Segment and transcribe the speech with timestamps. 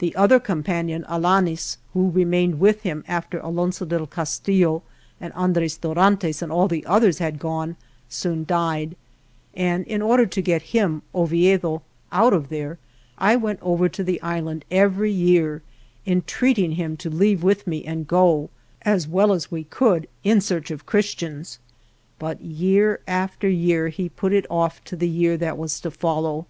[0.00, 4.82] The other compan ion, Alaniz, who remained with him after Alonso del Castillo
[5.20, 7.76] and Andres Dorantes and all the others had gone,
[8.08, 8.96] soon died,
[9.54, 12.80] and in order to get him (Oviedo) out of there,
[13.16, 15.62] I went over to the island every year,
[16.04, 18.50] entreat ing him to leave with me and go,
[18.82, 21.60] as well as we could, in search of Christians.
[22.20, 26.46] Eut year after year he put it off to the year that was to follow.